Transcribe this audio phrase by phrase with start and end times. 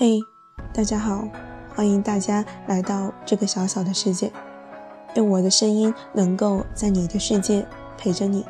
[0.00, 0.20] 嘿，
[0.72, 1.28] 大家好，
[1.74, 4.30] 欢迎大家来到这个小小的世界。
[5.16, 7.66] 愿我的声音能够在你的世界
[7.96, 8.46] 陪着你。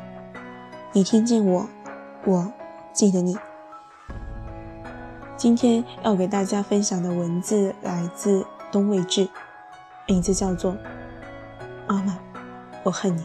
[0.93, 1.67] 你听见我，
[2.23, 2.53] 我
[2.93, 3.35] 记得你。
[5.35, 9.27] 今天要给大家分享的文字来自东卫志，
[10.07, 10.73] 名字叫做
[11.87, 12.19] 《妈妈，
[12.83, 13.21] 我恨你》。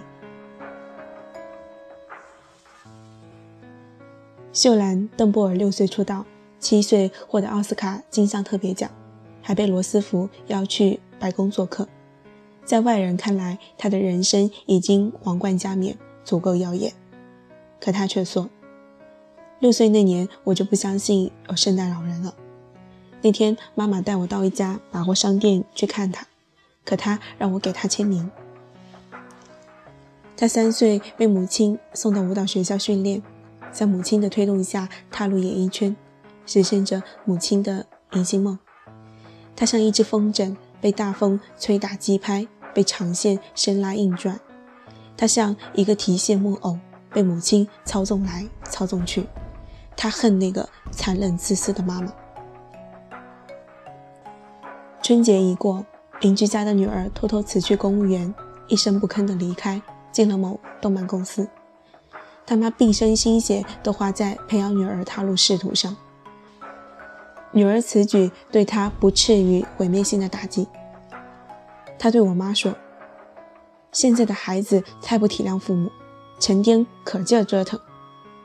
[4.55, 6.25] 秀兰·邓波尔六岁出道。
[6.65, 8.91] 七岁获得奥斯卡金像特别奖，
[9.43, 11.87] 还被罗斯福邀去白宫做客。
[12.65, 16.95] 在外人看来，他的人生已经皇冠加冕，足够耀眼。
[17.79, 18.49] 可他却说
[19.61, 22.35] ：“六岁那年，我就不相信有圣诞老人了。
[23.21, 26.27] 那天，妈妈带我到一家百货商店去看他，
[26.83, 28.31] 可他让我给他签名。
[30.35, 33.23] 他三岁被母亲送到舞蹈学校训练，
[33.71, 35.95] 在母亲的推动下踏入演艺圈。”
[36.47, 38.59] 实现着母亲的明星梦，
[39.57, 44.37] 他像一只风筝，被大风吹打击拍，被长线生拉硬转；
[45.17, 46.79] 他像一个提线木偶，
[47.11, 49.27] 被母亲操纵来操纵去。
[49.97, 52.13] 他恨那个残忍自私的妈妈。
[55.03, 55.85] 春节一过，
[56.21, 58.35] 邻居家的女儿偷偷辞去公务员，
[58.69, 61.49] 一声不吭地离开，进了某动漫公司。
[62.47, 65.97] 他妈毕生心血都花在培养女儿踏入仕途上。
[67.55, 70.67] 女儿此举对他不至于毁灭性的打击。
[71.97, 72.75] 他对我妈说
[73.93, 75.89] ：“现在的孩子太不体谅父母，
[76.41, 77.79] 成天可劲儿折腾。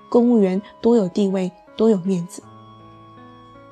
[0.09, 2.43] 公务员多有地位，多有面子。”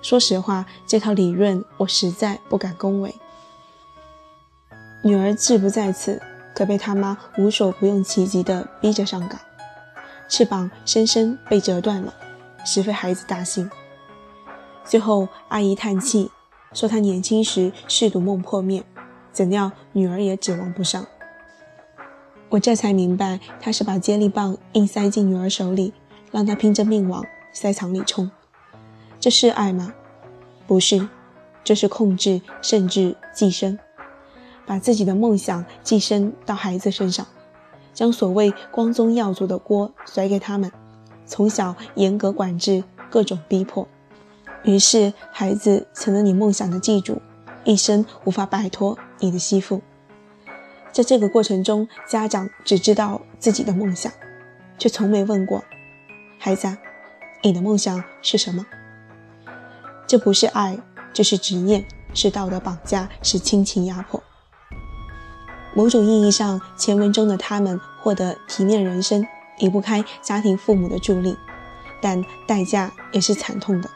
[0.02, 3.14] 说实话，这套理论我实在不敢恭维。
[5.04, 6.20] 女儿志不在此，
[6.56, 9.40] 可被他妈无所不用其极地逼着上岗，
[10.28, 12.12] 翅膀深深被折断了，
[12.66, 13.70] 实非孩子大幸。
[14.88, 16.32] 最后，阿姨叹气，
[16.72, 18.82] 说她年轻时嗜赌梦破灭，
[19.34, 21.06] 怎料女儿也指望不上。
[22.48, 25.92] 我这才明白，她是把接力棒硬塞进女儿手里，
[26.32, 28.32] 让她拼着命往赛场里冲。
[29.20, 29.94] 这是爱吗？
[30.66, 31.10] 不是，
[31.66, 33.78] 这是控制，甚至寄生，
[34.66, 37.28] 把自己的梦想寄生到孩子身上，
[37.94, 40.72] 将所谓光宗耀祖的锅甩给他们，
[41.26, 43.86] 从小严格管制，各种逼迫。
[44.68, 47.22] 于是，孩子成了你梦想的寄主，
[47.64, 49.82] 一生无法摆脱你的吸附。
[50.92, 54.12] 在这个过程中，家长只知道自己的梦想，
[54.78, 55.64] 却从没问过
[56.38, 56.76] 孩子
[57.44, 58.66] ：“你的梦想是什么？”
[60.06, 60.78] 这不是爱，
[61.14, 64.22] 这是执念，是道德绑架，是亲情压迫。
[65.74, 69.26] 某种意义上，前文中的他们获得体面人生，
[69.60, 71.38] 离不开家庭父母的助力，
[72.02, 73.90] 但代价也是惨痛的。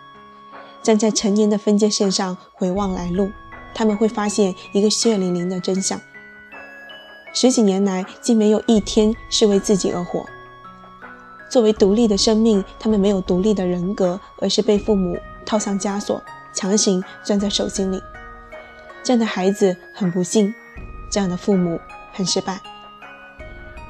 [0.82, 3.32] 站在成年的分界线上回望来路，
[3.74, 6.00] 他们会发现一个血淋淋的真相：
[7.34, 10.26] 十几年来，竟没有一天是为自己而活。
[11.50, 16.22] 作为独立的生命，他们没有独立的人格，而是被父母套上枷锁，
[16.54, 18.02] 强行攥在手心里。
[19.04, 20.54] 这样的孩子很不幸，
[21.12, 21.80] 这样的父母
[22.14, 22.60] 很失败。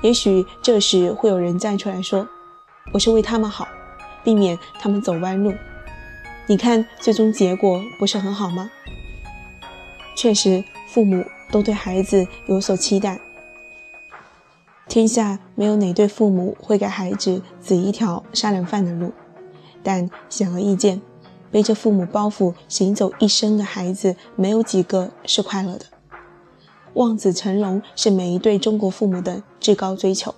[0.01, 2.27] 也许这时会有人站出来说
[2.91, 3.67] ：“我是为他们好，
[4.23, 5.53] 避免他们走弯路。”
[6.47, 8.69] 你看，最终结果不是很好吗？
[10.15, 13.19] 确实，父母都对孩子有所期待。
[14.89, 19.13] 天下没有哪对父母会给孩子指一条杀人犯的路，
[19.81, 21.01] 但显而易见，
[21.49, 25.85] 背着父母包袱行走一生的孩子，没有几个是快乐的。
[26.95, 30.35] 望子成龙是每一对中国父母的至高追求，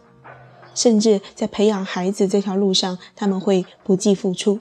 [0.75, 4.59] 甚至在培养孩子这条路上，他们会不计付出。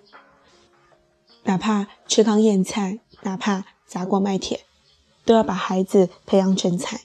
[1.44, 4.60] 哪怕吃糠咽菜，哪怕砸锅卖铁，
[5.24, 7.00] 都要把孩子培养成才，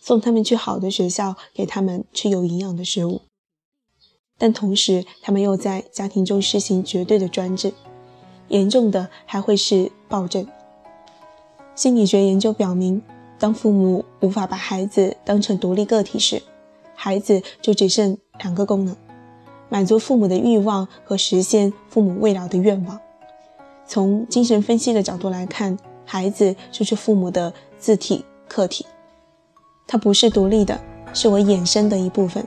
[0.00, 3.22] 送他们去好的学校，给他们吃有营养的食物。
[4.38, 7.74] 但同时，他们又在家庭中实行绝对的专制，
[8.48, 10.46] 严重的还会是暴政。
[11.74, 13.02] 心理学研究表明，
[13.38, 16.42] 当父母无法把孩子当成独立个体时，
[16.94, 18.96] 孩子就只剩两个功能：
[19.68, 23.00] 满足父母的欲望和实现父母未了的愿望。
[23.92, 28.86] 从精神分析的角度来看，孩子就是父母的自体客体，
[29.86, 30.80] 他不是独立的，
[31.12, 32.42] 是我衍生的一部分。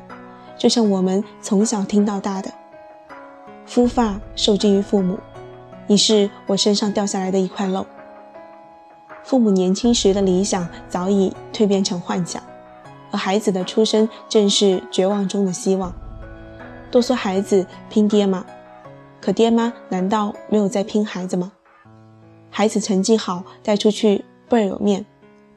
[0.58, 2.52] 就像我们从小听到大的，
[3.68, 5.20] 肤发受之于父母，
[5.86, 7.86] 你是我身上掉下来的一块肉。
[9.24, 12.42] 父母年轻时的理想早已蜕变成幻想，
[13.12, 15.94] 而孩子的出生正是绝望中的希望。
[16.90, 18.44] 都说孩子拼爹吗？
[19.26, 21.52] 可爹妈难道没有在拼孩子吗？
[22.52, 25.04] 孩子成绩好带出去倍儿有面，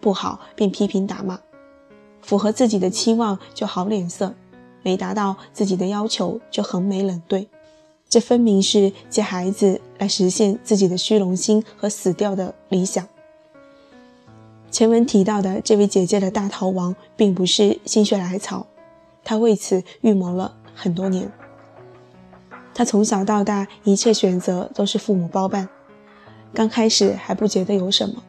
[0.00, 1.38] 不好便批评打骂，
[2.22, 4.34] 符合自己的期望就好脸色，
[4.82, 7.46] 没达到自己的要求就横眉冷对。
[8.08, 13.06] 这分明是借孩子来实现自己的虚荣心和死掉的理想。
[14.70, 18.66] 前文提到的这位姐姐的大逃亡，并不是心血来潮，
[19.22, 21.30] 她为此预谋了很多年。
[22.78, 25.68] 他从小到大一切选择都是父母包办，
[26.54, 28.22] 刚开始还不觉得有什么，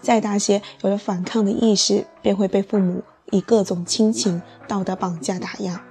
[0.00, 5.84] 再大些有了反抗的意识，便会被父母以各种亲情、道德绑架打压。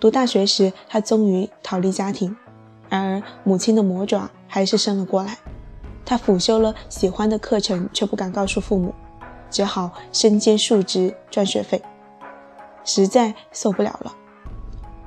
[0.00, 2.36] 读大学时，他终于逃离家庭，
[2.88, 5.38] 然而母亲的魔爪还是伸了过来。
[6.04, 8.92] 他辅修了喜欢的课程，却不敢告诉父母，
[9.52, 11.80] 只好身兼数职赚学费，
[12.82, 14.12] 实在受不了了。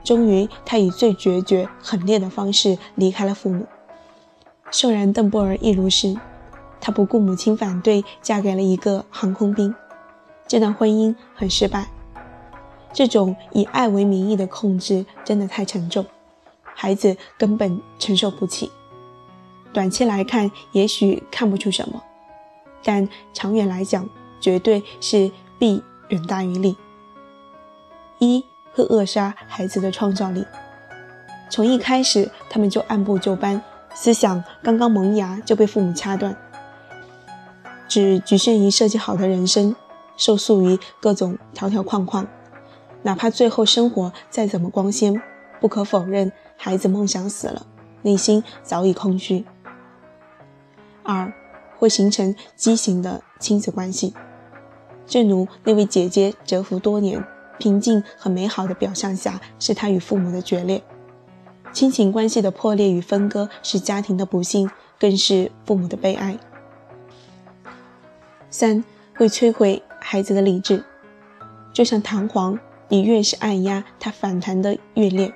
[0.03, 3.65] 终于，他以最决绝狠烈的方式离开了父母，
[4.71, 6.17] 秀然邓布尔亦如是。
[6.79, 9.75] 他不顾母亲反对，嫁给了一个航空兵。
[10.47, 11.87] 这段婚姻很失败。
[12.91, 16.03] 这种以爱为名义的控制真的太沉重，
[16.73, 18.71] 孩子根本承受不起。
[19.71, 22.01] 短期来看，也许看不出什么，
[22.83, 24.09] 但长远来讲，
[24.39, 26.75] 绝对是弊远大于利。
[28.17, 28.43] 一
[28.73, 30.45] 会扼杀孩子的创造力。
[31.49, 33.61] 从一开始，他们就按部就班，
[33.93, 36.35] 思想刚刚萌芽就被父母掐断，
[37.87, 39.75] 只局限于设计好的人生，
[40.15, 42.25] 受束于各种条条框框。
[43.03, 45.21] 哪怕最后生活再怎么光鲜，
[45.59, 47.65] 不可否认，孩子梦想死了，
[48.03, 49.45] 内心早已空虚。
[51.03, 51.33] 二
[51.77, 54.13] 会形成畸形的亲子关系，
[55.07, 57.25] 正如那位姐姐蛰伏多年，
[57.61, 60.81] 平静和美好的表象下，是他与父母的决裂。
[61.71, 64.67] 亲情关系的破裂与分割是家庭的不幸，
[64.99, 66.37] 更是父母的悲哀。
[68.49, 68.83] 三
[69.15, 70.83] 会摧毁孩子的理智，
[71.71, 72.57] 就像弹簧，
[72.89, 75.31] 你越是按压，它反弹的越烈。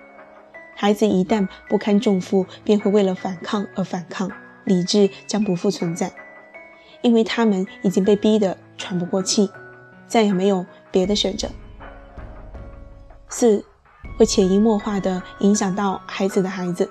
[0.76, 4.32] 孩子一旦不堪重负，便会为了反抗而反抗。
[4.66, 6.12] 理智将不复存在，
[7.04, 9.48] 因为他们已经被逼得喘不过气，
[10.08, 11.48] 再也没有别的选择。
[13.38, 13.66] 四
[14.18, 16.90] 会潜移默化地影响到孩子的孩子，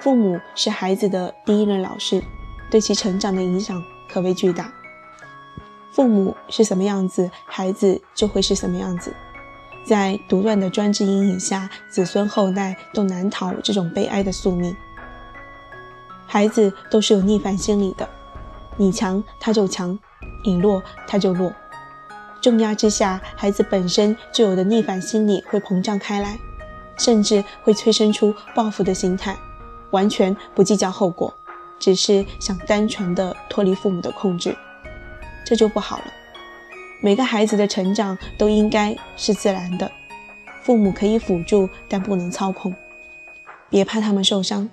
[0.00, 2.24] 父母是孩子的第一任老师，
[2.70, 4.72] 对其成长的影响可谓巨大。
[5.90, 9.12] 父母是什么样子，孩子就会是什么样子。
[9.84, 14.74] 在独断的专制阴影下，子孙后代都难逃这种悲哀的宿命。
[16.26, 18.08] 孩子都是有逆反心理的，
[18.78, 19.98] 你强他就强，
[20.46, 21.52] 你弱他就弱。
[22.42, 26.36] 重压之下，孩子本身就有的逆反心理会膨胀开来，
[26.98, 29.36] 甚至会催生出报复的心态，
[29.92, 31.32] 完全不计较后果，
[31.78, 34.56] 只是想单纯的脱离父母的控制，
[35.46, 36.04] 这就不好了。
[37.00, 39.90] 每个孩子的成长都应该是自然的，
[40.64, 42.74] 父母可以辅助，但不能操控。
[43.70, 44.68] 别怕他们受伤。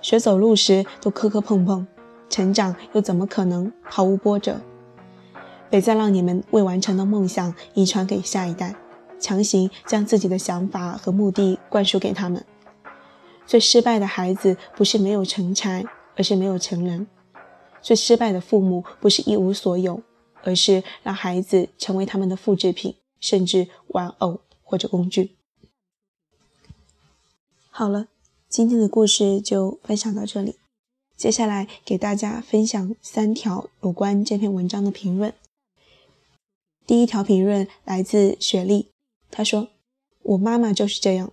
[0.00, 1.86] 学走路时都磕磕碰碰，
[2.30, 4.58] 成长又怎么可能毫无波折？
[5.70, 8.74] 别再让你们未完成的梦想遗传给下一代，
[9.18, 12.44] 强行将自己的想法和目的灌输给他们。
[13.46, 15.84] 最失败的孩子不是没有成才，
[16.16, 17.06] 而是没有成人；
[17.80, 20.02] 最失败的父母不是一无所有，
[20.42, 25.36] 而是让孩子成为他们的复制品，甚至玩偶或者工具。
[27.70, 28.08] 好了。
[28.50, 30.56] 今天的故事就分享到这里，
[31.16, 35.32] 接下来给大家分享三条有关这篇文章的评论。
[36.90, 38.88] 第一条评论来自雪莉，
[39.30, 39.68] 她说
[40.24, 41.32] ：“我妈妈就是这样，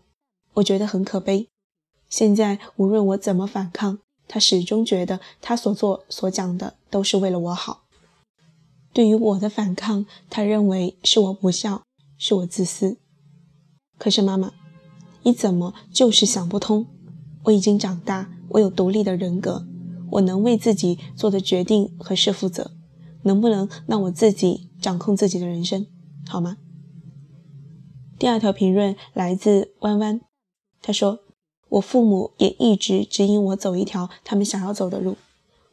[0.54, 1.48] 我觉得很可悲。
[2.08, 3.98] 现在无论我怎么反抗，
[4.28, 7.86] 她始终觉得她所做所讲的都是为了我好。
[8.94, 11.82] 对于我的反抗，她认为是我不孝，
[12.20, 13.00] 是我自私。
[13.98, 14.54] 可是妈妈，
[15.24, 16.86] 你怎么就是想不通？”
[17.46, 19.66] 我已经长大，我有独立的人格，
[20.12, 22.70] 我能为自己做的决定和事负责。
[23.24, 25.88] 能不能让我自己掌控自己的人生，
[26.28, 26.58] 好吗？
[28.18, 30.22] 第二条评论来自弯弯，
[30.82, 31.20] 他说
[31.70, 35.18] ：“我父母也一直指引我走一条他们想要走的路，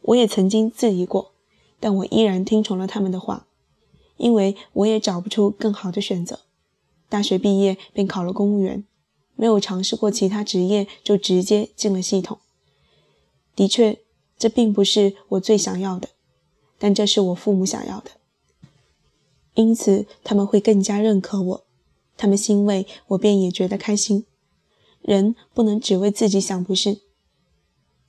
[0.03, 1.33] 我也曾经质疑过，
[1.81, 3.47] 但我依然听从了他们的话，
[4.17, 6.41] 因为我也找不出更好的选择。
[7.09, 8.85] 大学毕业便考了公务员。”
[9.37, 12.39] 没有尝试过其他职业，就直接进了系统。
[13.57, 13.99] 的确，
[14.39, 16.11] 这并不是我最想要的，
[16.79, 18.13] 但这是我父母想要的，
[19.55, 21.65] 因此他们会更加认可我。
[22.17, 24.25] 他们欣慰，我便也觉得开心。
[25.03, 27.01] 人不能只为自己想，不是？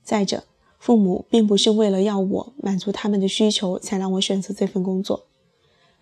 [0.02, 0.44] 再者，
[0.78, 5.26] 父母并不是为了要我满足他们的需求才让我选择这份工作，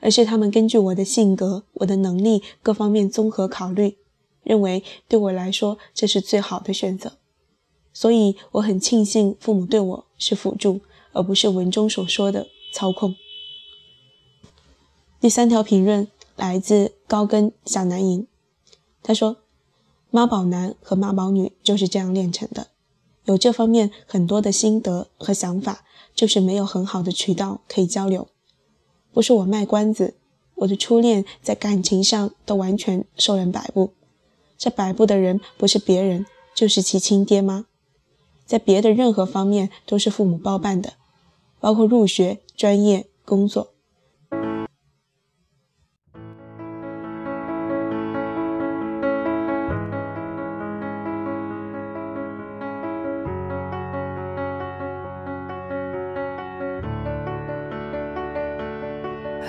[0.01, 3.97] 而是他们根据我的性格、我的能力各方面综合考虑，
[4.43, 7.13] 认为对我来说这是最好的选择。
[7.93, 10.81] 所以我很庆幸父母对我是辅助，
[11.13, 13.15] 而不是文中所说的操控。
[15.25, 18.27] 第三条评论来自高跟小南营，
[19.03, 19.39] 他说
[20.13, 22.67] ：“妈宝男和妈宝女就是这样炼成的，
[23.25, 25.83] 有这方面很多的心得和想法，
[26.15, 28.29] 就是没有很好的渠道可以交流。
[29.15, 30.13] 不是我卖关子，
[30.57, 33.95] 我的初恋在感情上都完全受人摆布，
[34.59, 37.65] 这摆布的人不是别人，就是其亲爹妈。”
[38.45, 40.93] 在别的任何方面都是父母包办的，
[41.61, 43.71] 包括入学、专业、工作。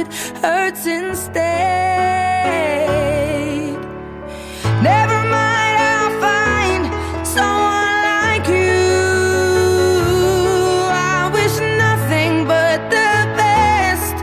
[0.00, 0.08] it
[0.42, 1.40] hurts instead.
[4.82, 6.82] Never mind, I'll find
[7.26, 8.80] someone like you.
[11.12, 14.16] I wish nothing but the best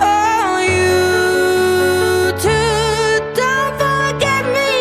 [0.00, 1.02] for you.
[2.44, 3.18] Too.
[3.42, 4.72] Don't forget me.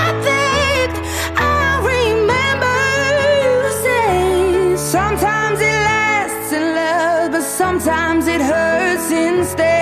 [0.00, 0.90] I think
[1.36, 2.78] I'll remember
[3.20, 3.52] you
[3.84, 9.73] say sometimes it lasts in love, but sometimes it hurts instead.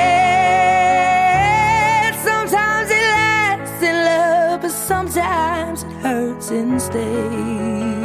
[6.02, 8.01] hurts and stays.